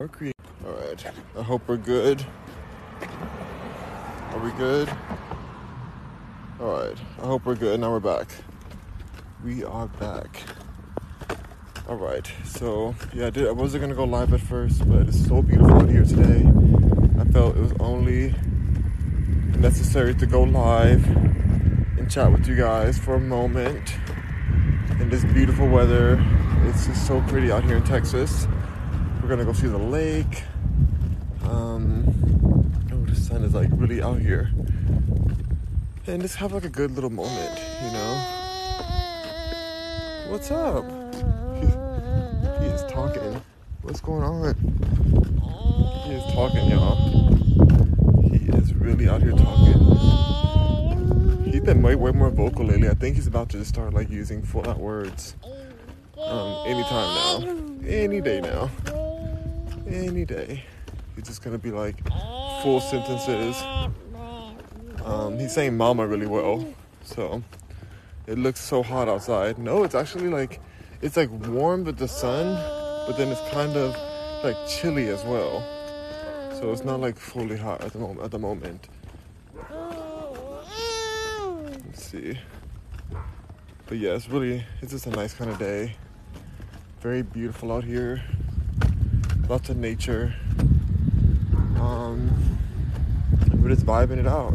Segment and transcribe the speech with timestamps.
[0.00, 0.32] Mercury.
[0.64, 1.06] All right.
[1.36, 2.24] I hope we're good.
[3.02, 4.88] Are we good?
[6.58, 6.96] All right.
[7.18, 7.78] I hope we're good.
[7.80, 8.30] Now we're back.
[9.44, 10.40] We are back.
[11.86, 12.26] All right.
[12.46, 13.46] So yeah, I did.
[13.46, 16.48] I wasn't gonna go live at first, but it's so beautiful out here today.
[17.20, 18.34] I felt it was only
[19.58, 21.06] necessary to go live
[21.98, 23.96] and chat with you guys for a moment
[24.98, 26.18] in this beautiful weather.
[26.64, 28.46] It's just so pretty out here in Texas.
[29.30, 30.42] We're gonna go see the lake.
[31.44, 32.02] Um,
[32.92, 34.50] oh, the sun is like really out here,
[36.08, 38.24] and just have like a good little moment, you know.
[40.30, 40.84] What's up?
[41.54, 41.66] He,
[42.64, 43.40] he is talking.
[43.82, 44.56] What's going on?
[46.06, 46.96] He is talking, y'all.
[48.32, 49.78] He is really out here talking.
[51.44, 52.88] He's been way, way more vocal lately.
[52.88, 55.36] I think he's about to start like using full out words.
[56.18, 58.68] Um, anytime now, any day now
[59.94, 60.64] any day.
[61.16, 61.96] He's just gonna be like
[62.62, 63.62] four sentences.
[65.04, 66.66] Um, he's saying mama really well,
[67.02, 67.42] so
[68.26, 69.58] it looks so hot outside.
[69.58, 70.60] No, it's actually like
[71.02, 72.54] it's like warm with the sun,
[73.06, 73.96] but then it's kind of
[74.44, 75.62] like chilly as well.
[76.58, 78.20] So it's not like fully hot at the moment.
[78.24, 78.88] At the moment,
[81.86, 82.38] let's see.
[83.86, 85.96] But yeah, it's really it's just a nice kind of day.
[87.00, 88.22] Very beautiful out here
[89.50, 90.32] lots of nature.
[91.74, 92.30] Um,
[93.60, 94.54] we're just vibing it out,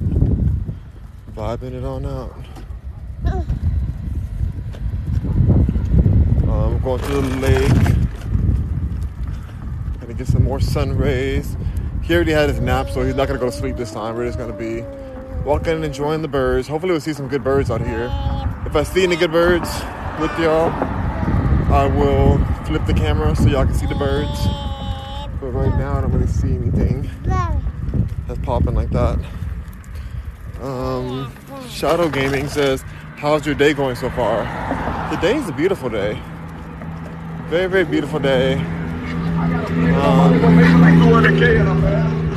[1.35, 2.33] vibing it on out.
[6.45, 7.73] Um, we're going to the lake,
[9.99, 11.57] gonna get some more sun rays.
[12.03, 14.15] He already had his nap, so he's not gonna go to sleep this time.
[14.15, 14.81] We're just gonna be
[15.43, 16.67] walking and enjoying the birds.
[16.67, 18.05] Hopefully, we'll see some good birds out here.
[18.65, 19.67] If I see any good birds
[20.21, 20.69] with y'all,
[21.73, 24.47] I will flip the camera so y'all can see the birds.
[25.45, 29.19] But right now, I don't really see anything that's popping like that.
[30.59, 31.31] Um,
[31.69, 32.81] Shadow Gaming says,
[33.17, 34.43] How's your day going so far?
[35.11, 36.19] The day is a beautiful day.
[37.47, 38.55] Very, very beautiful day.
[38.55, 40.31] Um,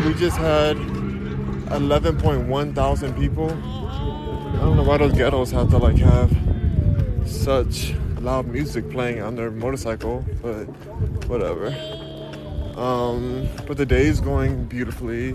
[0.05, 3.49] we just had 11.1 thousand people.
[3.49, 6.31] I don't know why those ghettos have to like have
[7.25, 10.65] such loud music playing on their motorcycle, but
[11.27, 11.98] whatever.
[12.79, 15.33] Um, but the day is going beautifully.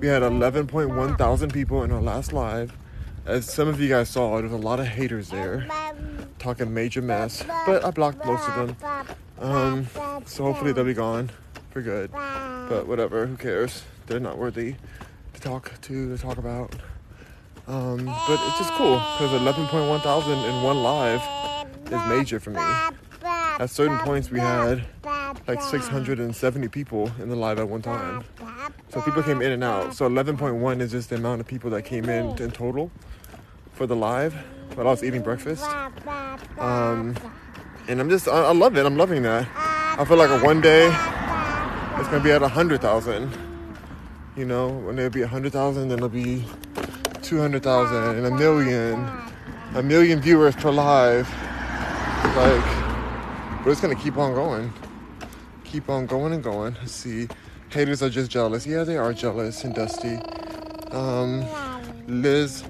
[0.00, 2.76] We had 11.1 thousand people in our last live.
[3.24, 5.66] As some of you guys saw, there's a lot of haters there
[6.38, 8.76] talking major mess, but I blocked most of them.
[9.40, 9.86] Um,
[10.26, 11.30] so hopefully they'll be gone
[11.70, 12.12] for good.
[12.12, 13.82] But whatever, who cares?
[14.06, 14.74] They're not worthy
[15.32, 16.74] to talk to, to talk about.
[17.66, 21.22] Um, but it's just cool because 11.1 thousand in one live
[21.86, 22.60] is major for me.
[23.58, 24.84] At certain points, we had
[25.46, 28.24] like 670 people in the live at one time.
[28.88, 29.94] So people came in and out.
[29.94, 32.90] So 11.1 is just the amount of people that came in in total
[33.72, 34.34] for the live
[34.74, 35.64] while I was eating breakfast.
[36.58, 37.14] Um,
[37.88, 38.86] and I'm just, I, I love it.
[38.86, 39.46] I'm loving that.
[39.54, 40.86] I feel like a one day
[41.98, 43.38] it's gonna be at 100,000.
[44.36, 46.44] You know, when it'll be 100,000, then it'll be
[47.22, 49.08] 200,000 and a million,
[49.74, 51.28] a million viewers per live.
[52.34, 54.72] Like, we're just gonna keep on going
[55.74, 56.76] keep on going and going.
[56.86, 57.26] See.
[57.70, 58.64] Haters are just jealous.
[58.64, 60.20] Yeah, they are jealous and dusty.
[60.92, 61.44] Um,
[62.06, 62.62] Liz,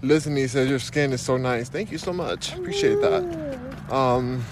[0.00, 1.68] Lizney says your skin is so nice.
[1.68, 2.54] Thank you so much.
[2.54, 3.22] Appreciate that.
[3.90, 4.42] Um,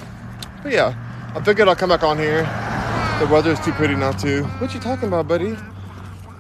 [0.63, 0.95] but yeah,
[1.35, 2.43] I figured I'll come back on here.
[3.21, 4.43] The weather is too pretty not to.
[4.61, 5.57] What you talking about, buddy?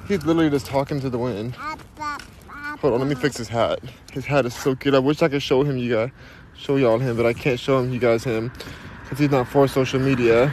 [0.06, 1.54] He's literally just talking to the wind.
[1.54, 3.80] Hold on, let me fix his hat.
[4.12, 4.94] His hat is so cute.
[4.94, 6.10] I wish I could show him you guys,
[6.54, 8.52] show y'all him, but I can't show him you guys him
[9.04, 10.52] because he's not for social media.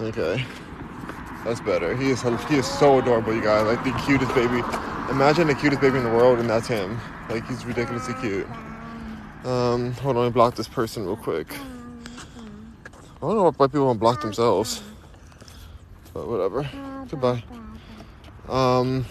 [0.00, 0.44] Okay.
[1.44, 1.96] That's better.
[1.96, 3.66] He is he is so adorable, you guys.
[3.66, 4.62] Like the cutest baby.
[5.10, 7.00] Imagine the cutest baby in the world, and that's him.
[7.28, 8.46] Like he's ridiculously cute.
[9.44, 11.50] Um, hold on, me block this person real quick.
[11.50, 14.82] I don't know why people to block themselves,
[16.14, 16.68] but whatever.
[17.10, 17.42] Goodbye.
[18.48, 19.04] Um,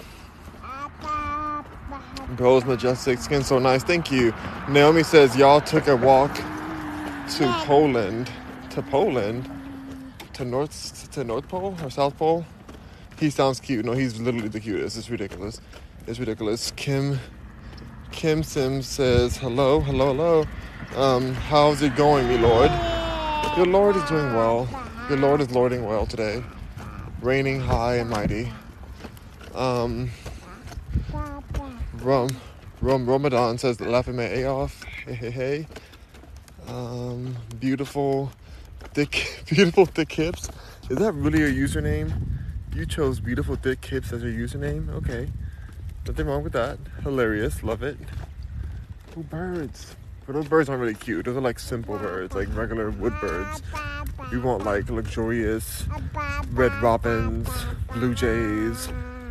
[2.36, 3.84] Bro's majestic skin so nice.
[3.84, 4.34] Thank you.
[4.70, 8.32] Naomi says y'all took a walk to Poland.
[8.70, 9.50] To Poland
[10.38, 12.46] to North to North Pole or South Pole.
[13.20, 13.84] He sounds cute.
[13.84, 14.96] No, he's literally the cutest.
[14.96, 15.60] It's ridiculous.
[16.06, 16.72] It's ridiculous.
[16.76, 17.20] Kim
[18.12, 20.46] Kim Sims says hello, hello, hello.
[20.96, 22.70] Um, how's it going, me lord?
[23.58, 24.70] Your lord is doing well.
[25.10, 26.44] Your lord is lording well today.
[27.20, 28.54] Reigning high and mighty.
[29.56, 30.12] Um,
[31.96, 32.30] Rum,
[32.80, 34.84] Rum Ramadan says laughing my A off.
[34.84, 35.68] Hey, hey, hey.
[36.68, 38.32] Um, beautiful
[38.98, 40.50] Thick, beautiful thick hips.
[40.90, 42.12] Is that really your username?
[42.74, 44.90] You chose beautiful thick hips as your username?
[44.90, 45.30] Okay.
[46.08, 46.80] Nothing wrong with that.
[47.04, 47.62] Hilarious.
[47.62, 47.96] Love it.
[49.16, 49.96] Oh, birds.
[50.26, 51.26] But those birds aren't really cute.
[51.26, 53.62] Those are like simple birds, like regular wood birds.
[54.32, 55.86] We want like luxurious
[56.54, 57.48] red robins,
[57.94, 58.90] blue jays.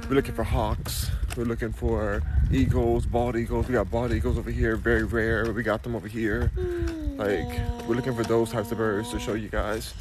[0.08, 1.10] We're looking for hawks.
[1.36, 2.22] We're looking for
[2.52, 3.66] eagles, bald eagles.
[3.66, 6.52] We got bald eagles over here, very rare, we got them over here.
[7.16, 9.94] Like, we're looking for those types of birds to show you guys.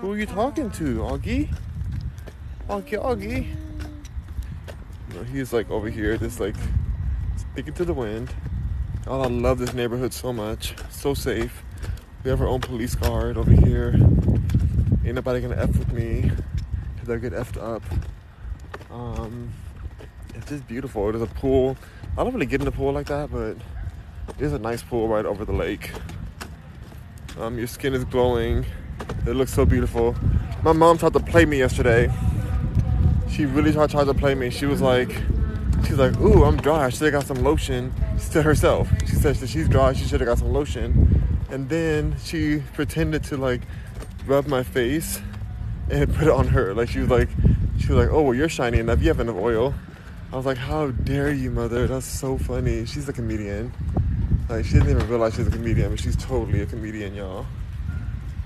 [0.00, 1.54] Who are you talking to, Augie?
[2.68, 3.46] Augie, Augie.
[5.30, 6.56] He's like over here, just like
[7.36, 8.34] speaking to the wind.
[9.06, 10.74] Oh, I love this neighborhood so much.
[10.90, 11.62] So safe.
[12.24, 13.92] We have our own police guard over here.
[15.04, 16.30] Ain't nobody gonna F with me.
[16.98, 17.82] Cause I get effed up.
[18.90, 19.52] Um,
[20.34, 21.10] it's just beautiful.
[21.12, 21.76] There's a pool.
[22.16, 23.56] I don't really get in the pool like that, but
[24.38, 25.92] there's a nice pool right over the lake.
[27.38, 28.66] Um, your skin is glowing.
[29.26, 30.14] It looks so beautiful.
[30.62, 32.12] My mom tried to play me yesterday.
[33.30, 34.50] She really tried, tried to play me.
[34.50, 35.10] She was like,
[35.86, 36.86] she's like, ooh, I'm dry.
[36.86, 37.92] I should have got some lotion.
[38.32, 39.92] To herself, she said that she's dry.
[39.92, 41.22] She should have got some lotion.
[41.50, 43.62] And then she pretended to like
[44.26, 45.20] rub my face
[45.90, 46.74] and put it on her.
[46.74, 47.28] Like she was like,
[47.78, 49.00] she was like, oh, well, you're shiny enough.
[49.00, 49.74] You have enough oil.
[50.32, 51.86] I was like, how dare you, mother?
[51.86, 52.86] That's so funny.
[52.86, 53.72] She's a comedian.
[54.52, 57.46] Like she didn't even realize she's a comedian, but she's totally a comedian, y'all.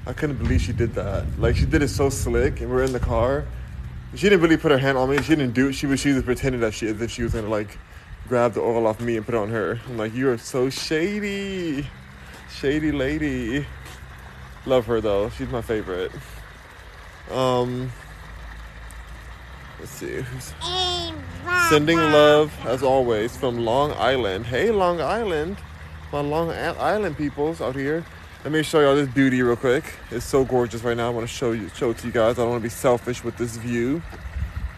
[0.07, 1.25] I couldn't believe she did that.
[1.37, 3.45] Like she did it so slick, and we're in the car.
[4.15, 5.21] She didn't really put her hand on me.
[5.21, 5.73] She didn't do it.
[5.73, 7.77] She was she was pretending that she as if she was gonna like
[8.29, 9.81] grab the oil off me and put it on her.
[9.89, 11.89] I'm like, you are so shady,
[12.51, 13.67] shady lady.
[14.65, 15.29] Love her though.
[15.31, 16.13] She's my favorite.
[17.33, 17.91] Um,
[19.81, 20.25] let's see.
[21.69, 24.47] Sending love as always from Long Island.
[24.47, 25.57] Hey, Long Island,
[26.13, 28.05] my Long Island peoples out here.
[28.45, 29.85] Let me show y'all this beauty real quick.
[30.11, 31.09] It's so gorgeous right now.
[31.09, 32.39] I want to show you, show it to you guys.
[32.39, 34.03] I don't want to be selfish with this view.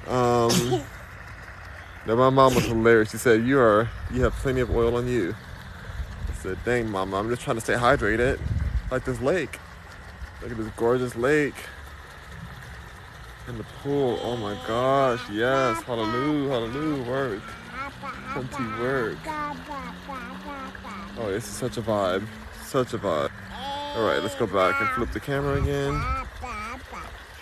[0.06, 0.50] Um,
[2.06, 3.10] now my mom was hilarious.
[3.10, 5.34] She said, "You are, you have plenty of oil on you."
[6.28, 8.40] I said, "Dang, mama, I'm just trying to stay hydrated,
[8.90, 9.58] like this lake.
[10.40, 11.56] Look at this gorgeous lake."
[13.48, 17.42] And the pool, oh my gosh, yes, hallelujah, hallelujah, work.
[18.32, 19.16] Plenty work.
[21.20, 22.26] Oh, this is such a vibe,
[22.62, 23.30] such a vibe.
[23.96, 26.00] All right, let's go back and flip the camera again.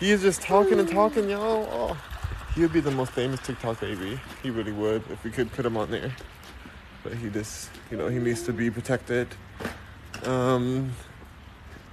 [0.01, 1.69] He is just talking and talking, y'all.
[1.71, 1.97] Oh,
[2.55, 4.19] he would be the most famous TikTok baby.
[4.43, 6.11] He really would if we could put him on there.
[7.03, 9.29] But he just, you know, he needs to be protected.
[10.25, 10.93] Um,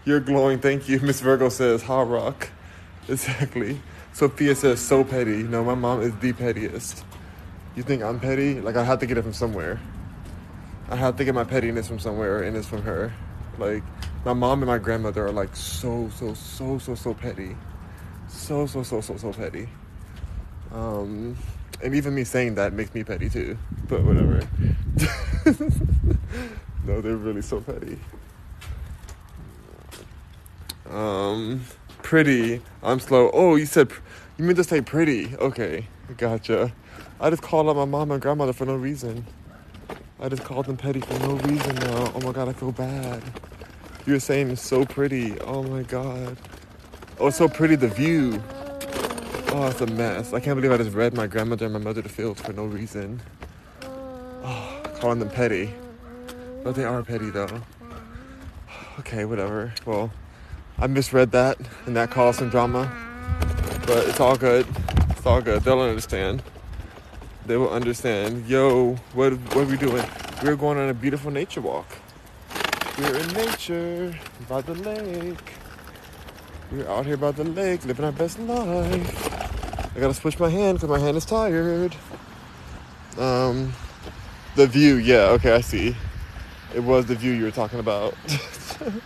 [0.06, 1.00] you're glowing, thank you.
[1.02, 2.50] Miss Virgo says, hot rock.
[3.10, 3.82] Exactly.
[4.14, 5.44] Sophia says, so petty.
[5.44, 7.04] No, my mom is the pettiest.
[7.76, 8.62] You think I'm petty?
[8.62, 9.82] Like, I have to get it from somewhere.
[10.90, 13.14] I have to get my pettiness from somewhere, and it's from her.
[13.58, 13.84] Like,
[14.26, 17.56] my mom and my grandmother are like so, so, so, so, so petty.
[18.28, 19.68] So, so, so, so, so petty.
[20.72, 21.38] Um,
[21.84, 23.58] and even me saying that makes me petty too.
[23.88, 24.48] But whatever.
[26.86, 28.00] no, they're really so petty.
[30.90, 31.64] Um,
[32.02, 32.62] pretty.
[32.82, 33.30] I'm slow.
[33.34, 33.92] Oh, you said
[34.38, 35.36] you meant to say pretty.
[35.38, 35.88] Okay,
[36.18, 36.74] gotcha.
[37.20, 39.26] I just called out my mom and grandmother for no reason.
[40.24, 42.14] I just called them petty for no reason now.
[42.16, 43.22] Oh my god, I feel bad.
[44.06, 45.38] You were saying it's so pretty.
[45.42, 46.38] Oh my god.
[47.20, 48.42] Oh, it's so pretty the view.
[49.50, 50.32] Oh, it's a mess.
[50.32, 52.63] I can't believe I just read my grandmother and my mother to fields for no
[52.63, 53.22] reason.
[53.84, 55.74] Oh, calling them petty.
[56.63, 57.62] But they are petty though.
[59.00, 59.74] Okay, whatever.
[59.86, 60.10] Well,
[60.77, 62.89] I misread that and that caused some drama.
[63.86, 64.65] But it's all good.
[65.10, 65.63] It's all good.
[65.63, 66.44] They'll understand.
[67.46, 68.48] They will understand.
[68.48, 70.06] Yo, what what are we doing?
[70.42, 71.88] We're going on a beautiful nature walk.
[72.98, 75.54] We're in nature by the lake.
[76.72, 79.96] We're out here by the lake, living our best life.
[79.96, 81.96] I gotta switch my hand because my hand is tired.
[83.18, 83.74] Um,
[84.56, 85.98] the view, yeah, okay, I see.
[86.74, 88.16] It was the view you were talking about.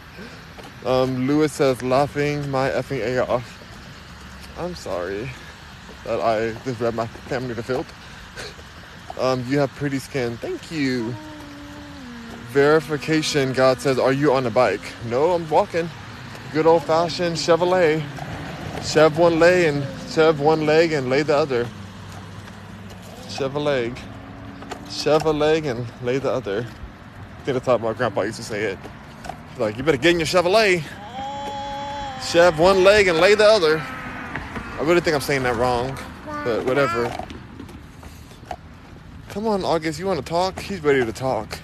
[0.86, 3.53] um, Lewis says, laughing my effing A off.
[4.60, 5.29] I'm sorry
[6.06, 7.91] that I just read my family to filth.
[9.20, 10.38] Um, you have pretty skin.
[10.38, 11.13] Thank you
[12.58, 14.82] verification, God says, Are you on a bike?
[15.06, 15.89] No, I'm walking.
[16.53, 18.03] Good old fashioned Chevrolet.
[18.84, 21.67] Chev one leg and chev one leg and lay the other.
[23.29, 24.00] Chev a leg.
[24.89, 26.65] Chev a leg and lay the other.
[26.65, 28.79] I think that's my grandpa used to say it.
[29.51, 30.82] He's like, you better get in your Chevrolet.
[32.32, 33.77] Chev one leg and lay the other.
[33.77, 37.26] I really think I'm saying that wrong, but whatever.
[39.38, 40.60] Come on, August, you want to talk?
[40.60, 41.60] He's ready to talk.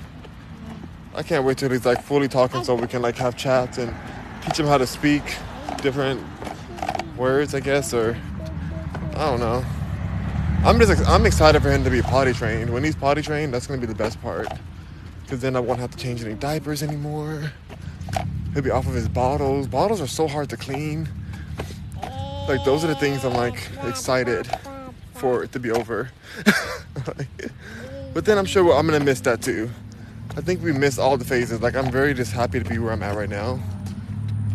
[1.15, 3.91] I can't wait till he's like fully talking so we can like have chats and
[4.43, 5.23] teach him how to speak
[5.81, 6.21] different
[7.17, 8.15] words, I guess, or
[9.15, 9.65] I don't know.
[10.63, 12.71] I'm just I'm excited for him to be potty trained.
[12.71, 14.49] When he's potty trained, that's gonna be the best part,
[15.23, 17.51] because then I won't have to change any diapers anymore.
[18.53, 19.65] He'll be off of his bottles.
[19.65, 21.09] Bottles are so hard to clean.
[22.47, 24.47] Like those are the things I'm like excited
[25.23, 26.09] for it to be over.
[28.13, 29.69] but then I'm sure I'm gonna miss that too.
[30.35, 31.61] I think we miss all the phases.
[31.61, 33.57] Like I'm very just happy to be where I'm at right now.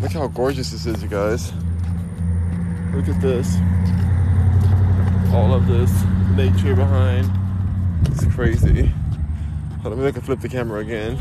[0.03, 1.55] Look how gorgeous this is, you guys.
[2.93, 3.57] Look at this.
[5.33, 5.91] All of this
[6.37, 7.31] nature behind.
[8.09, 8.93] It's crazy.
[9.81, 11.17] Hold on, maybe I flip the camera again.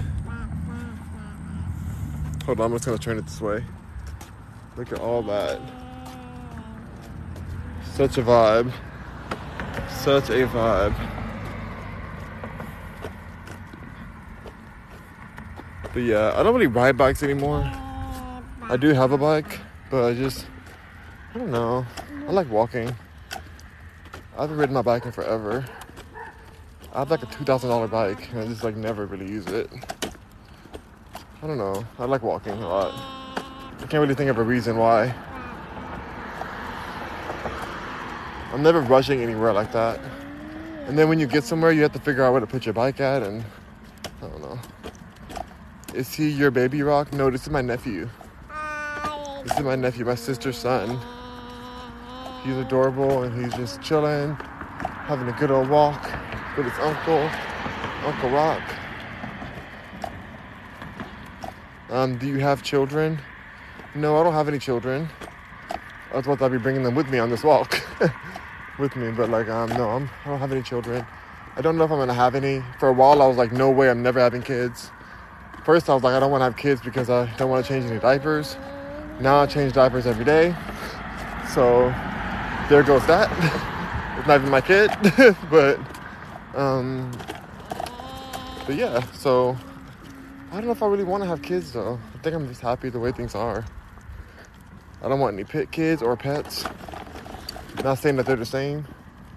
[2.45, 3.63] Hold on, I'm just gonna turn it this way.
[4.75, 5.61] Look at all that.
[7.93, 8.73] Such a vibe.
[10.07, 10.95] Such a vibe.
[15.93, 17.69] But yeah, I don't really ride bikes anymore.
[18.61, 19.59] I do have a bike,
[19.91, 20.47] but I just,
[21.35, 21.85] I don't know.
[22.25, 22.95] I like walking.
[24.37, 25.65] I haven't ridden my bike in forever.
[26.93, 29.69] I have like a $2,000 bike and I just like never really use it.
[31.43, 31.85] I don't know.
[31.99, 32.93] I like walking a lot.
[32.95, 35.13] I can't really think of a reason why.
[38.57, 39.99] I'm never rushing anywhere like that.
[40.87, 42.73] And then when you get somewhere, you have to figure out where to put your
[42.73, 43.45] bike at, and
[44.19, 44.59] I don't know.
[45.93, 47.13] Is he your baby rock?
[47.13, 48.09] No, this is my nephew.
[49.43, 50.99] This is my nephew, my sister's son.
[52.43, 56.01] He's adorable and he's just chilling, having a good old walk
[56.57, 57.29] with his uncle,
[58.05, 58.63] Uncle Rock.
[61.91, 63.19] Um, do you have children?
[63.93, 65.07] No, I don't have any children.
[66.11, 67.83] Thought I'd be bringing them with me on this walk.
[68.79, 71.05] with me, but like, um, no, I'm, I don't have any children.
[71.55, 72.63] I don't know if I'm gonna have any.
[72.79, 74.91] For a while, I was like, no way, I'm never having kids.
[75.65, 77.69] First, I was like, I don't want to have kids because I don't want to
[77.69, 78.57] change any diapers.
[79.19, 80.55] Now I change diapers every day,
[81.53, 81.93] so
[82.69, 83.29] there goes that.
[84.17, 84.91] it's not even my kid,
[85.49, 85.79] but
[86.55, 87.11] um,
[88.65, 89.03] but yeah.
[89.13, 89.57] So
[90.51, 91.99] I don't know if I really want to have kids though.
[92.13, 93.65] I think I'm just happy the way things are.
[95.01, 96.65] I don't want any pet kids or pets.
[97.83, 98.85] Not saying that they're the same,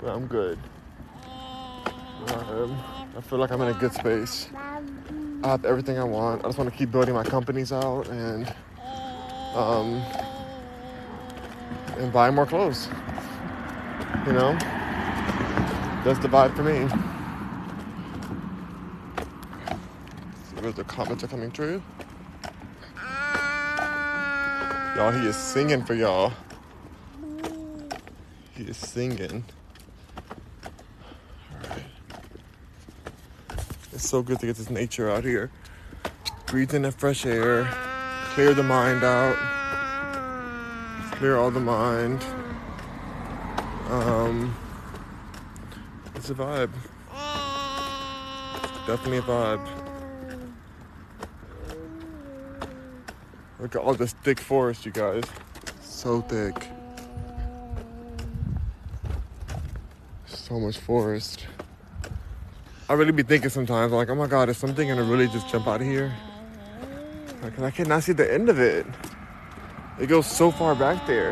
[0.01, 0.59] but I'm good.
[2.29, 2.77] Um,
[3.17, 4.49] I feel like I'm in a good space.
[5.43, 6.45] I have everything I want.
[6.45, 8.53] I just want to keep building my companies out and
[9.55, 10.03] um,
[11.99, 12.89] and buy more clothes.
[14.27, 14.53] You know,
[16.05, 16.89] that's the vibe for me.
[20.73, 21.83] The comments are coming through.
[24.97, 26.33] Y'all, he is singing for y'all.
[28.69, 29.43] Is singing.
[31.65, 31.83] Alright.
[33.91, 35.51] It's so good to get this nature out here.
[36.47, 37.65] Breathe in the fresh air.
[38.35, 39.35] Clear the mind out.
[41.13, 42.23] Clear all the mind.
[43.89, 44.55] Um,
[46.15, 46.71] it's a vibe.
[48.63, 49.67] It's definitely a vibe.
[53.59, 55.25] Look at all this thick forest, you guys.
[55.81, 56.69] So thick.
[60.51, 61.47] So much forest.
[62.89, 65.69] I really be thinking sometimes, like, oh my god, is something gonna really just jump
[65.69, 66.13] out of here?
[67.41, 68.85] Like, I cannot see the end of it.
[70.01, 71.31] It goes so far back there.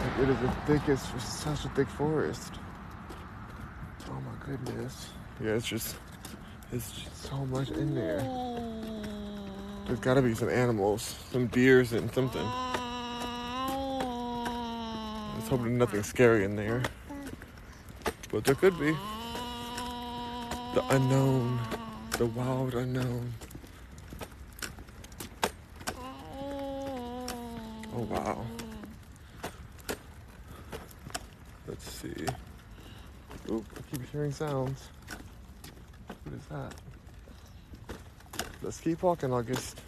[0.00, 2.54] Like, it is the thickest, such a thick forest.
[4.08, 5.10] Oh my goodness.
[5.44, 5.96] Yeah, it's just,
[6.72, 8.20] it's just so much in there.
[9.86, 12.46] There's gotta be some animals, some deers and something.
[15.34, 16.82] Let's hope there's nothing scary in there.
[18.32, 18.96] But there could be.
[20.74, 21.58] The unknown,
[22.12, 23.34] the wild unknown.
[27.92, 28.46] Oh wow.
[31.66, 32.14] Let's see.
[33.50, 34.88] Oop, I keep hearing sounds.
[36.06, 36.74] What is that?
[38.62, 39.80] Let's keep walking, August.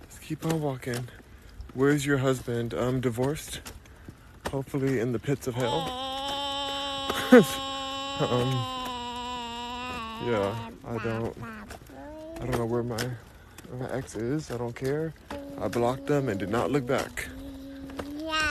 [0.00, 1.08] Let's keep on walking.
[1.74, 2.72] Where's your husband?
[2.72, 3.60] I'm divorced.
[4.52, 6.03] Hopefully in the pits of hell.
[8.20, 8.50] um,
[10.24, 10.54] yeah,
[10.86, 11.36] I don't.
[12.40, 12.98] I don't know where my
[13.78, 14.50] my ex is.
[14.50, 15.12] I don't care.
[15.60, 17.26] I blocked them and did not look back.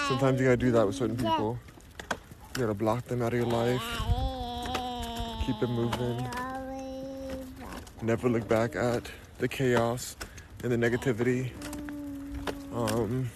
[0.08, 1.58] Sometimes you gotta do that with certain people.
[2.56, 3.82] You gotta block them out of your life.
[5.46, 6.28] Keep it moving.
[8.02, 10.16] Never look back at the chaos
[10.64, 11.52] and the negativity.
[12.74, 13.30] Um,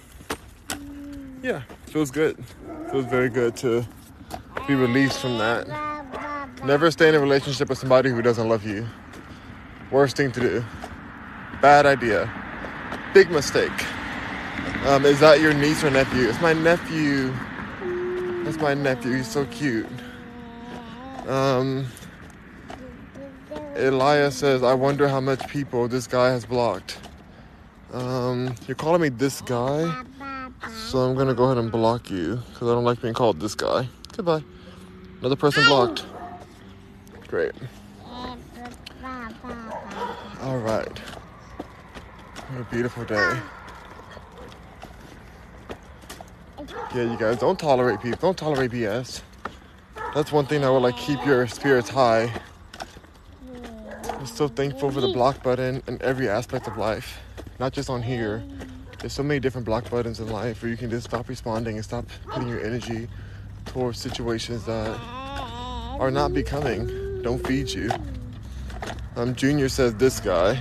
[1.41, 2.43] yeah, feels good.
[2.91, 3.85] Feels very good to
[4.67, 5.67] be released from that.
[6.63, 8.85] Never stay in a relationship with somebody who doesn't love you.
[9.91, 10.65] Worst thing to do.
[11.61, 12.29] Bad idea.
[13.13, 13.71] Big mistake.
[14.85, 16.27] Um, is that your niece or nephew?
[16.27, 17.33] It's my nephew.
[18.43, 19.13] That's my nephew.
[19.13, 19.87] He's so cute.
[21.27, 21.85] Um,
[23.75, 26.99] Elias says, I wonder how much people this guy has blocked.
[27.93, 30.03] Um, you're calling me this guy,
[30.89, 33.55] so I'm gonna go ahead and block you because I don't like being called this
[33.55, 33.87] guy.
[34.15, 34.43] Goodbye.
[35.19, 36.05] Another person blocked.
[37.27, 37.51] Great.
[40.41, 40.99] All right.
[42.49, 43.39] What a beautiful day.
[46.95, 48.19] Yeah, you guys don't tolerate people.
[48.19, 49.21] Don't tolerate BS.
[50.13, 52.31] That's one thing that will like keep your spirits high.
[54.07, 57.19] I'm so thankful for the block button in every aspect of life,
[57.59, 58.43] not just on here.
[58.99, 61.83] There's so many different block buttons in life where you can just stop responding and
[61.83, 63.07] stop putting your energy
[63.77, 64.89] towards situations that
[65.99, 67.91] are not becoming, don't feed you.
[69.15, 70.55] Um, Junior says this guy.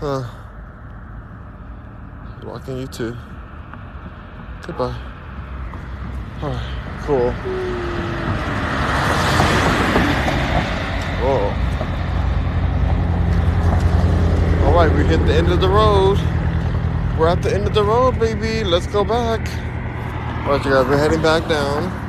[0.00, 0.24] Huh.
[2.40, 3.14] Blocking you too.
[4.66, 4.96] Goodbye.
[6.42, 7.32] Alright, cool.
[11.20, 11.52] Whoa.
[14.64, 16.16] Alright, we hit the end of the road.
[17.18, 18.64] We're at the end of the road, baby.
[18.64, 19.67] Let's go back.
[20.44, 22.06] Alright, you guys, we're heading back down.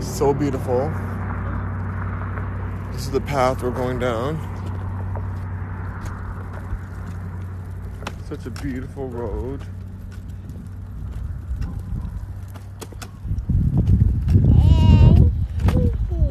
[0.00, 0.90] So beautiful.
[2.92, 4.38] This is the path we're going down.
[8.28, 9.62] Such a beautiful road.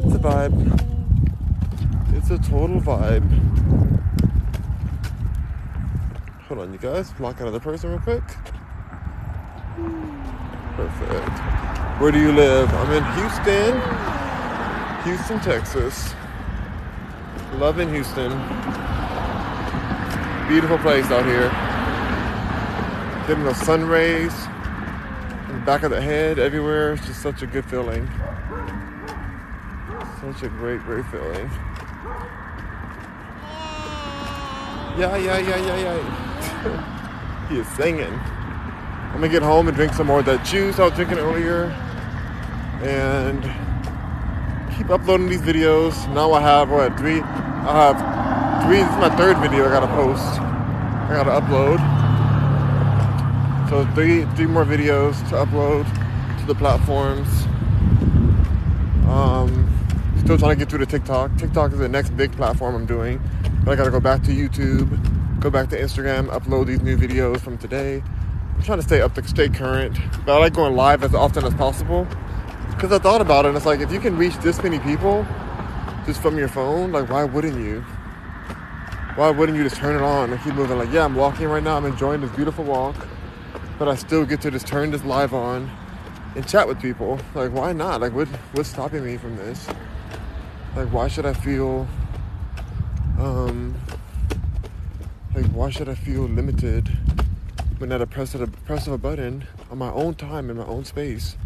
[0.04, 0.54] It's a vibe.
[2.16, 3.28] It's a total vibe.
[6.46, 7.12] Hold on, you guys.
[7.14, 8.22] Block another person real quick.
[10.76, 11.38] Perfect.
[12.00, 12.68] Where do you live?
[12.74, 13.80] I'm in Houston,
[15.04, 16.14] Houston, Texas.
[17.54, 18.30] Loving Houston.
[20.48, 21.48] Beautiful place out here.
[23.26, 24.34] Getting the sun rays
[25.48, 26.92] in the back of the head, everywhere.
[26.92, 28.06] It's just such a good feeling.
[30.20, 31.50] Such a great, great feeling.
[34.98, 37.46] Yeah, yeah, yeah, yeah, yeah.
[37.48, 38.20] he is singing.
[39.12, 41.64] I'm gonna get home and drink some more of that juice I was drinking earlier.
[42.82, 43.42] And
[44.74, 46.12] keep uploading these videos.
[46.14, 47.20] Now I have what three?
[47.20, 48.78] I have three.
[48.78, 50.24] This is my third video I gotta post.
[50.40, 51.78] I gotta upload.
[53.68, 55.84] So three three more videos to upload
[56.40, 57.28] to the platforms.
[59.06, 59.68] Um,
[60.20, 61.36] still trying to get through to TikTok.
[61.36, 63.20] TikTok is the next big platform I'm doing.
[63.62, 64.88] But I gotta go back to YouTube,
[65.38, 68.02] go back to Instagram, upload these new videos from today.
[68.54, 69.98] I'm trying to stay up to stay current.
[70.24, 72.06] But I like going live as often as possible.
[72.70, 75.26] Because I thought about it, and it's like if you can reach this many people
[76.06, 77.80] just from your phone, like why wouldn't you?
[79.14, 80.78] Why wouldn't you just turn it on and keep moving?
[80.78, 82.96] Like, yeah, I'm walking right now, I'm enjoying this beautiful walk,
[83.78, 85.70] but I still get to just turn this live on
[86.34, 87.18] and chat with people.
[87.34, 88.00] Like, why not?
[88.00, 89.68] Like, what what's stopping me from this?
[90.74, 91.86] Like, why should I feel
[93.18, 93.74] um
[95.34, 96.90] like why should I feel limited
[97.82, 100.56] when at a press of a press of a button on my own time in
[100.56, 101.36] my own space?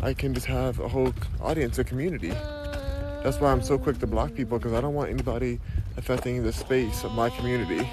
[0.00, 1.12] I can just have a whole
[1.42, 2.30] audience, a community.
[2.30, 5.60] That's why I'm so quick to block people because I don't want anybody
[5.98, 7.86] affecting the space of my community.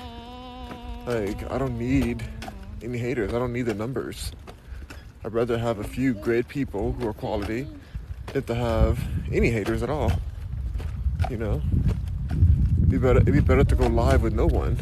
[1.06, 2.24] Like, I don't need
[2.82, 4.32] any haters, I don't need the numbers.
[5.26, 7.68] I'd rather have a few great people who are quality
[8.28, 10.14] than to have any haters at all.
[11.30, 11.62] You know?
[12.30, 14.82] It'd be better, it'd be better to go live with no one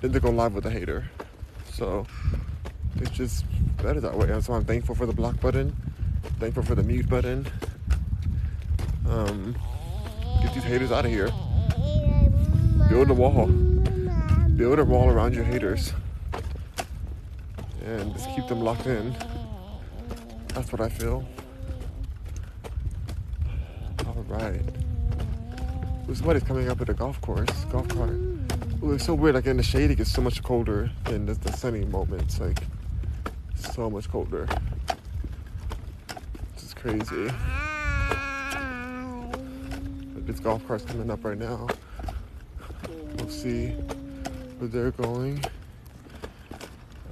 [0.00, 1.08] than to go live with a hater.
[1.78, 2.06] So,
[2.96, 3.44] it's just
[3.82, 4.26] better that way.
[4.26, 5.74] That's why I'm thankful for the block button
[6.38, 7.46] thankful for the mute button.
[9.08, 9.56] Um,
[10.40, 11.30] get these haters out of here.
[12.88, 13.46] Build a wall.
[14.56, 15.92] Build a wall around your haters.
[17.84, 19.16] And just keep them locked in.
[20.54, 21.26] That's what I feel.
[24.06, 24.62] All right.
[26.14, 28.47] Somebody's coming up at a golf course, golf cart.
[28.80, 29.34] It's so weird.
[29.34, 32.40] Like in the shade, it gets so much colder than the, the sunny moments.
[32.40, 32.62] Like
[33.54, 34.46] so much colder
[36.54, 37.30] It's crazy.
[40.16, 41.66] This golf cart's coming up right now.
[43.16, 43.68] We'll see
[44.58, 45.42] where they're going.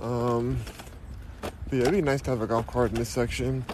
[0.02, 0.58] Um,
[1.72, 3.64] yeah, it'd be nice to have a golf cart in this section.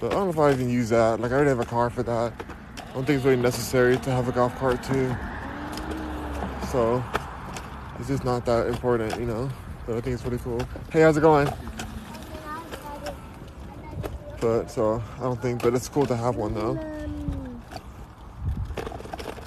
[0.00, 1.20] But I don't know if I even use that.
[1.20, 2.32] Like, I already have a car for that.
[2.78, 5.14] I don't think it's really necessary to have a golf cart, too.
[6.76, 7.02] So,
[7.98, 9.48] it's just not that important, you know?
[9.86, 10.60] But I think it's pretty cool.
[10.90, 11.50] Hey, how's it going?
[14.42, 16.78] But so I don't think, but it's cool to have one though.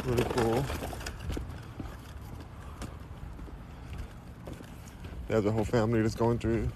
[0.06, 0.66] really cool.
[5.28, 6.68] They have the whole family that's going through.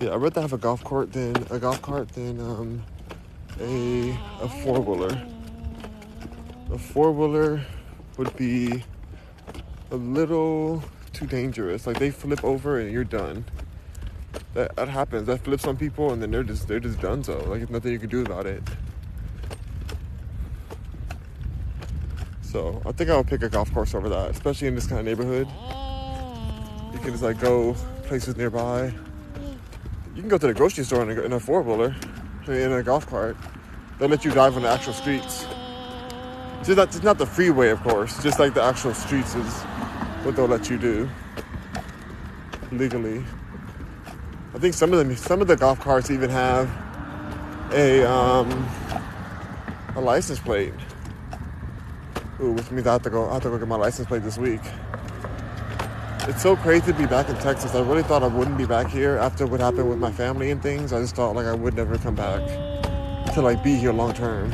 [0.00, 2.84] Yeah, I'd rather have a golf cart than a golf cart than um,
[3.60, 5.20] a a four wheeler.
[6.70, 7.64] A four wheeler
[8.18, 8.84] would be
[9.90, 10.82] a little
[11.14, 11.86] too dangerous.
[11.86, 13.46] Like they flip over and you're done.
[14.52, 15.26] That, that happens.
[15.26, 17.38] That flips on people and then they're just they're just done so.
[17.38, 18.62] Like there's nothing you can do about it.
[22.42, 25.06] So I think I'll pick a golf course over that, especially in this kind of
[25.06, 25.48] neighborhood.
[26.92, 28.92] You can just like go places nearby.
[30.14, 31.96] You can go to the grocery store in a, in a four wheeler,
[32.46, 33.36] in a golf cart.
[33.98, 35.46] They let you drive on the actual streets.
[36.68, 38.22] It's not, not the freeway, of course.
[38.22, 39.62] Just like the actual streets is
[40.22, 41.08] what they'll let you do
[42.72, 43.24] legally.
[44.54, 46.70] I think some of them, some of the golf carts even have
[47.72, 48.68] a um,
[49.96, 50.74] a license plate.
[52.42, 53.30] Ooh, which means I have to go.
[53.30, 54.60] I have to go get my license plate this week.
[56.28, 57.74] It's so crazy to be back in Texas.
[57.74, 60.62] I really thought I wouldn't be back here after what happened with my family and
[60.62, 60.92] things.
[60.92, 62.46] I just thought like I would never come back
[63.32, 64.52] to like be here long term.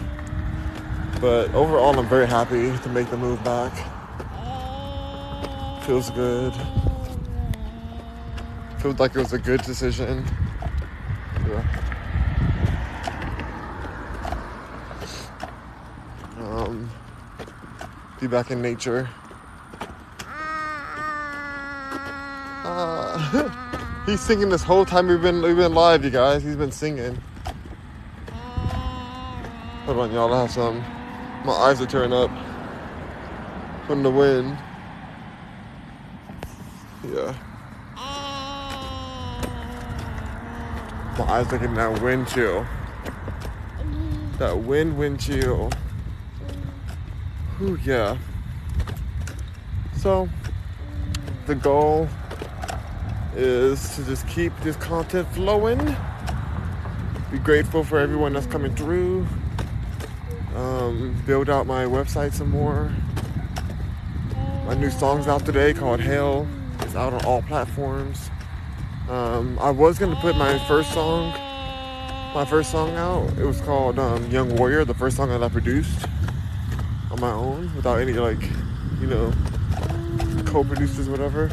[1.25, 3.73] But overall, I'm very happy to make the move back.
[5.85, 6.53] Feels good.
[8.81, 10.23] Feels like it was a good decision.
[11.49, 11.65] Yeah.
[16.41, 16.91] Um,
[18.21, 19.09] be back in nature.
[22.65, 26.43] Uh, he's singing this whole time we've been we've been live, you guys.
[26.43, 27.19] He's been singing.
[29.87, 30.31] Hold on, y'all.
[30.35, 30.85] I have some.
[31.45, 32.31] My eyes are tearing up
[33.87, 34.57] from the wind.
[37.07, 37.35] Yeah.
[41.19, 42.67] My eyes are getting that wind chill.
[44.39, 45.71] That wind, wind chill.
[47.61, 48.17] Ooh, yeah.
[49.99, 50.31] So,
[51.45, 52.09] the goal
[53.37, 55.95] is to just keep this content flowing.
[57.31, 59.27] Be grateful for everyone that's coming through.
[60.55, 62.93] Um, build out my website some more.
[64.67, 66.47] My new song's out today called Hell.
[66.81, 68.31] It's out on all platforms.
[69.09, 71.33] Um, I was gonna put my first song,
[72.35, 73.37] my first song out.
[73.37, 76.07] It was called um, Young Warrior, the first song that I produced
[77.11, 78.41] on my own without any like,
[79.01, 79.33] you know,
[80.47, 81.51] co-producers, whatever.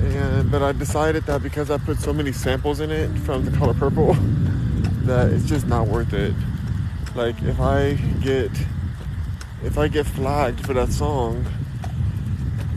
[0.00, 3.54] And but I decided that because I put so many samples in it from the
[3.58, 4.14] color purple,
[5.02, 6.34] that it's just not worth it.
[7.18, 8.52] Like if I get
[9.64, 11.44] if I get flagged for that song,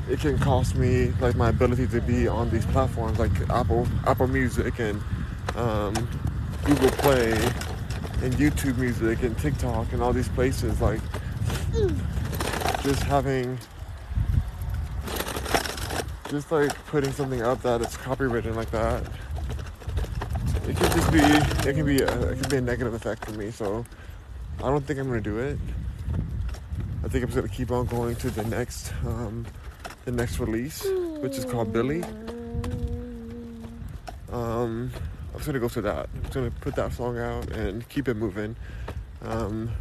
[0.10, 4.25] it can cost me like my ability to be on these platforms like Apple Apple
[4.25, 4.99] Music and
[5.56, 5.93] um,
[6.65, 7.34] Google Play
[8.23, 10.82] and YouTube Music and TikTok and all these places.
[10.82, 11.01] Like
[12.82, 13.60] just having
[16.30, 19.04] just like putting something up that it's copywritten like that.
[20.67, 23.34] It can just be it can be a, it can be a negative effect for
[23.34, 23.51] me.
[23.51, 23.86] So
[24.63, 25.58] I don't think I'm gonna do it.
[27.04, 29.45] I think I'm just gonna keep on going to the next um,
[30.06, 30.86] the next release,
[31.19, 32.04] which is called Billy.
[34.32, 34.91] Um,
[35.32, 36.10] I'm just gonna go to that.
[36.13, 38.56] I'm just gonna put that song out and keep it moving.
[39.24, 39.71] Um,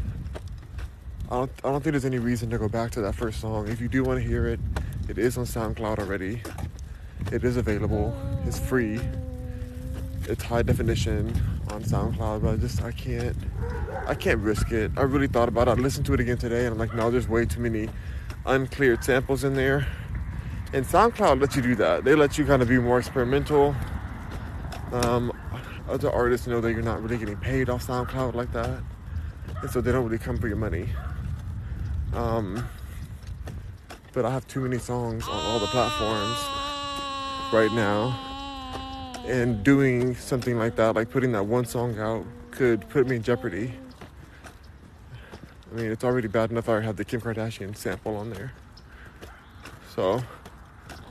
[1.31, 3.69] I don't, I don't think there's any reason to go back to that first song.
[3.69, 4.61] If you do want to hear it,
[5.09, 6.43] it is on SoundCloud already.
[7.31, 8.17] It is available.
[8.47, 8.99] It's free.
[10.25, 11.29] It's high definition
[11.69, 13.37] on SoundCloud, but I just I can't
[14.07, 14.91] I can't risk it.
[14.97, 15.73] I really thought about it.
[15.73, 17.89] I listened to it again today, and I'm like, no, there's way too many
[18.45, 19.87] uncleared samples in there.
[20.73, 22.05] And SoundCloud lets you do that.
[22.05, 23.75] They let you kind of be more experimental.
[24.93, 25.33] Um,
[25.89, 28.83] other artists know that you're not really getting paid off SoundCloud like that,
[29.63, 30.89] and so they don't really come for your money.
[32.13, 32.69] Um,
[34.13, 36.39] but I have too many songs on all the platforms
[37.53, 38.19] right now,
[39.27, 43.23] and doing something like that, like putting that one song out, could put me in
[43.23, 43.75] jeopardy.
[45.71, 48.53] I mean, it's already bad enough I have the Kim Kardashian sample on there.
[49.95, 50.21] So,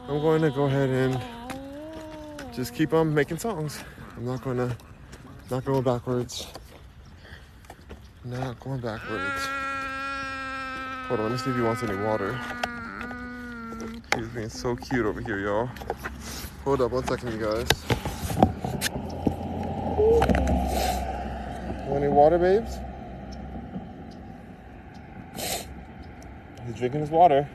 [0.04, 1.22] I'm going to go ahead and
[2.54, 3.82] just keep on making songs.
[4.18, 4.76] I'm not going to,
[5.50, 6.48] not going backwards.
[8.26, 9.48] Not going backwards.
[11.08, 12.38] Hold on, let's see if he wants any water.
[14.18, 15.70] He's being so cute over here, y'all.
[16.66, 17.68] Hold up one second, you guys.
[21.88, 22.78] Want any water, babes?
[26.70, 27.50] He's drinking his water.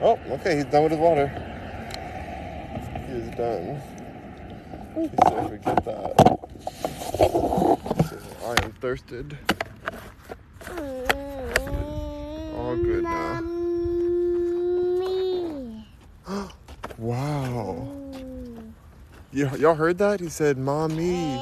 [0.00, 1.28] Oh, okay, he's done with his water.
[3.06, 3.80] He is done.
[4.96, 6.16] He said, forget that.
[8.08, 9.38] Says, I am thirsted.
[12.56, 13.40] All good now.
[16.98, 17.88] wow.
[19.32, 20.18] Y- y'all heard that?
[20.18, 21.36] He said, Mommy.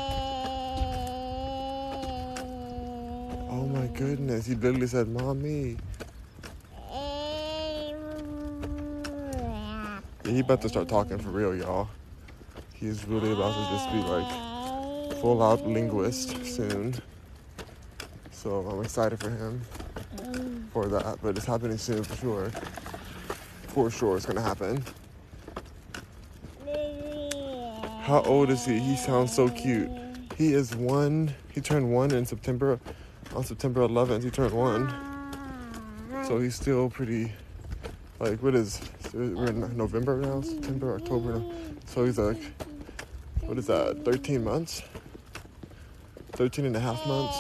[3.49, 4.45] Oh my goodness.
[4.45, 5.79] He literally said, Mommy.
[10.27, 11.89] He about to start talking for real, y'all.
[12.73, 16.95] He's really about to just be like full out linguist soon.
[18.31, 19.61] So I'm excited for him
[20.73, 22.51] for that, but it's happening soon for sure.
[23.69, 24.85] For sure, it's gonna happen.
[28.03, 28.79] How old is he?
[28.79, 29.91] He sounds so cute.
[30.37, 31.35] He is one.
[31.53, 32.79] He turned one in September.
[33.35, 34.93] On September 11th, he turned one.
[36.27, 37.33] So he's still pretty.
[38.21, 38.81] Like, what is.
[39.13, 40.41] We're in November now?
[40.41, 41.43] September, October.
[41.87, 42.39] So he's like.
[43.47, 44.05] What is that?
[44.07, 44.83] 13 months?
[46.33, 47.37] 13 and a half months?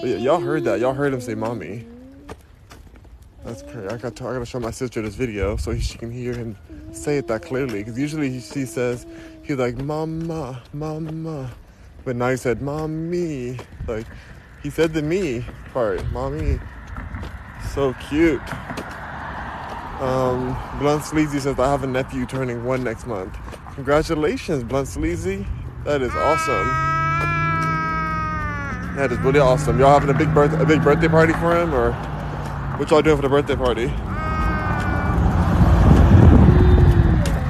[0.00, 0.78] But yeah, y'all heard that.
[0.78, 1.84] Y'all heard him say mommy.
[3.44, 3.88] That's crazy.
[3.88, 6.56] I got to, I gotta show my sister this video so she can hear him
[6.92, 7.80] say it that clearly.
[7.80, 9.06] Because usually he, she says,
[9.42, 11.50] he's like, mama, mama.
[12.04, 13.58] But now he said, mommy.
[13.88, 14.06] Like,
[14.62, 16.60] he said the me part, mommy.
[17.74, 18.40] So cute.
[20.00, 23.36] Um, Blunt Sleazy says, I have a nephew turning one next month.
[23.74, 25.44] Congratulations, Blunt Sleazy.
[25.84, 26.68] That is awesome.
[28.94, 29.80] That is really awesome.
[29.80, 31.92] Y'all having a big birth a big birthday party for him or
[32.78, 33.86] what y'all doing for the birthday party?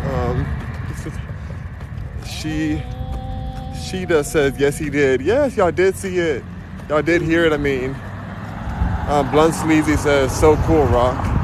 [0.09, 0.47] Um,
[2.27, 2.83] she
[3.79, 5.21] Sheeta says yes he did.
[5.21, 6.45] Yes, y'all did see it.
[6.89, 7.95] Y'all did hear it, I mean.
[9.09, 11.38] Um, Blunt Sleazy says, so cool, Rock.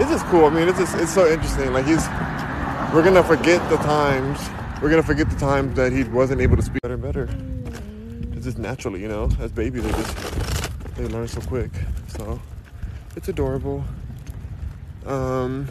[0.00, 0.46] This is cool.
[0.46, 1.74] I mean, it's just, it's so interesting.
[1.74, 2.08] Like he's
[2.94, 4.40] we're gonna forget the times
[4.80, 7.28] we're gonna forget the times that he wasn't able to speak better and better.
[8.34, 11.70] It's just naturally, you know, as babies they just they learn so quick.
[12.08, 12.40] So
[13.14, 13.84] it's adorable.
[15.04, 15.68] Um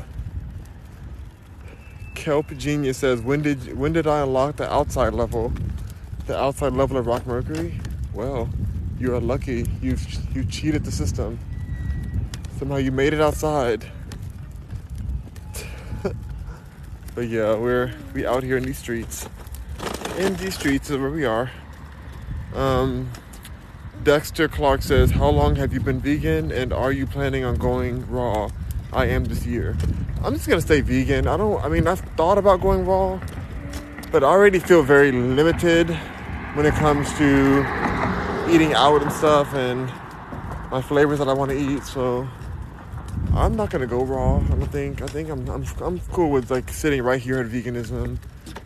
[2.13, 5.51] Kelp Genius says, when did when did I unlock the outside level?
[6.27, 7.79] The outside level of Rock Mercury?
[8.13, 8.47] Well,
[8.99, 9.65] you are lucky.
[9.81, 11.39] You've you cheated the system.
[12.59, 13.91] Somehow you made it outside.
[17.19, 19.27] But yeah, we're we out here in these streets.
[20.17, 21.51] In these streets is where we are.
[22.55, 23.09] Um,
[24.05, 28.09] Dexter Clark says, "How long have you been vegan, and are you planning on going
[28.09, 28.47] raw?"
[28.93, 29.75] I am this year.
[30.23, 31.27] I'm just gonna stay vegan.
[31.27, 31.61] I don't.
[31.61, 33.19] I mean, I've thought about going raw,
[34.13, 35.89] but I already feel very limited
[36.53, 37.65] when it comes to
[38.49, 39.91] eating out and stuff, and
[40.71, 41.83] my flavors that I want to eat.
[41.83, 42.29] So
[43.33, 44.37] I'm not gonna go raw.
[44.37, 45.01] I don't think.
[45.01, 45.47] I think I'm.
[45.49, 45.65] I'm.
[45.81, 48.17] I'm cool with like sitting right here at veganism.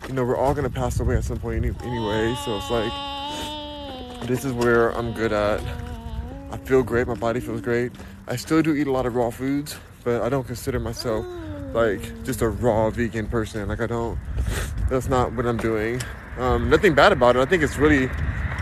[0.08, 2.34] You know, we're all gonna pass away at some point any, anyway.
[2.44, 5.60] So it's like this is where I'm good at.
[6.50, 7.06] I feel great.
[7.06, 7.92] My body feels great.
[8.26, 11.26] I still do eat a lot of raw foods, but I don't consider myself
[11.74, 13.68] like just a raw vegan person.
[13.68, 14.18] Like I don't.
[14.88, 16.00] That's not what I'm doing.
[16.38, 17.40] Um, nothing bad about it.
[17.40, 18.08] I think it's really,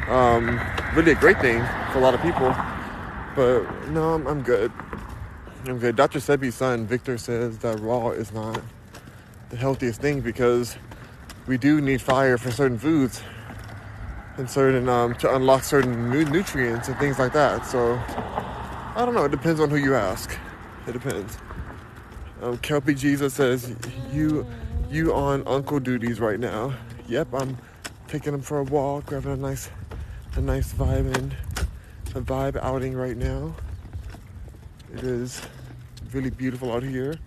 [0.08, 0.60] um,
[0.94, 2.54] really a great thing for a lot of people.
[3.34, 4.70] But no, I'm, I'm good.
[5.70, 5.78] I'm.
[5.94, 6.18] Dr.
[6.18, 8.60] Sebi's son, Victor, says that raw is not
[9.50, 10.76] the healthiest thing because
[11.46, 13.22] we do need fire for certain foods
[14.38, 17.66] and certain um, to unlock certain nu- nutrients and things like that.
[17.66, 19.24] So I don't know.
[19.24, 20.36] It depends on who you ask.
[20.86, 21.38] It depends.
[22.40, 23.74] Um, Kelpie Jesus says
[24.12, 24.46] you
[24.90, 26.74] you on uncle duties right now.
[27.06, 27.56] Yep, I'm
[28.08, 29.70] taking him for a walk, grabbing a nice
[30.34, 31.36] a nice vibe and
[32.14, 33.54] a vibe outing right now.
[34.92, 35.40] It is
[36.12, 37.18] really beautiful out here.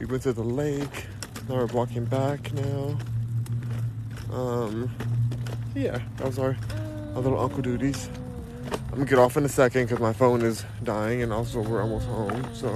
[0.00, 1.06] We went to the lake.
[1.46, 2.96] Now we're walking back now.
[4.32, 4.90] Um,
[5.74, 6.56] yeah, that was our,
[7.14, 8.08] our little uncle duties.
[8.72, 11.82] I'm gonna get off in a second because my phone is dying, and also we're
[11.82, 12.54] almost home.
[12.54, 12.68] So,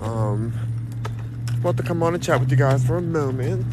[0.00, 0.54] um,
[1.58, 3.66] about to come on and chat with you guys for a moment.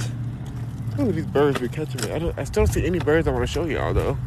[0.97, 2.11] Look at these birds be catching me.
[2.11, 4.17] I, don't, I still don't see any birds I want to show y'all though.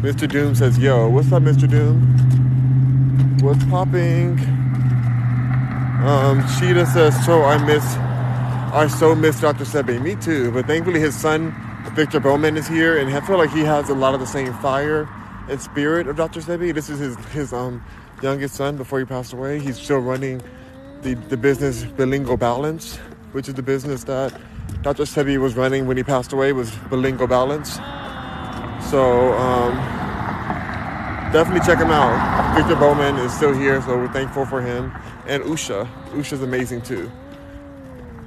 [0.00, 0.28] Mr.
[0.28, 1.70] Doom says, "Yo, what's up, Mr.
[1.70, 2.25] Doom?
[3.46, 4.40] What's popping?"
[6.04, 7.84] Um, says, "So I miss,
[8.74, 9.64] I so miss Dr.
[9.64, 10.02] Sebi.
[10.02, 10.50] Me too.
[10.50, 11.54] But thankfully, his son
[11.94, 14.52] Victor Bowman is here, and I feel like he has a lot of the same
[14.54, 15.08] fire
[15.48, 16.40] and spirit of Dr.
[16.40, 16.74] Sebi.
[16.74, 17.84] This is his his um
[18.20, 19.60] youngest son before he passed away.
[19.60, 20.42] He's still running
[21.02, 22.96] the the business Bilingual Balance,
[23.30, 24.38] which is the business that
[24.82, 25.04] Dr.
[25.04, 26.52] Sebi was running when he passed away.
[26.52, 27.74] Was Bilingual Balance.
[28.90, 30.05] So um,
[31.32, 32.56] definitely check him out.
[32.56, 34.92] Victor Bowman is still here, so we're thankful for him.
[35.26, 37.10] And Usha, Usha's amazing too.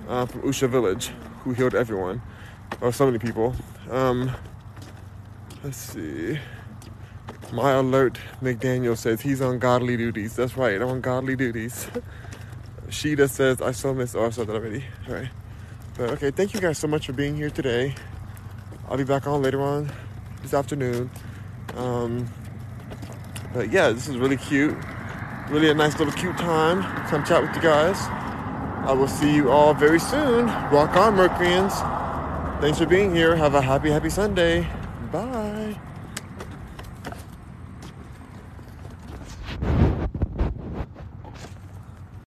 [0.07, 1.11] Uh, from Usha Village,
[1.43, 2.21] who healed everyone,
[2.81, 3.55] or so many people.
[3.89, 4.31] Um,
[5.63, 6.39] let's see.
[7.51, 10.35] My alert McDaniel says he's on godly duties.
[10.35, 11.87] That's right, on godly duties.
[12.89, 14.15] Sheeta says I so miss.
[14.15, 14.83] Oh, I said that already.
[15.07, 15.29] All right.
[15.97, 17.95] But okay, thank you guys so much for being here today.
[18.87, 19.91] I'll be back on later on
[20.41, 21.09] this afternoon.
[21.75, 22.27] Um,
[23.53, 24.75] but yeah, this is really cute.
[25.49, 26.83] Really a nice little cute time.
[27.07, 27.97] Come chat with you guys.
[28.87, 30.45] I will see you all very soon.
[30.71, 31.73] Rock on, Mercuryans.
[32.61, 33.35] Thanks for being here.
[33.35, 34.67] Have a happy, happy Sunday.
[35.11, 35.38] Bye.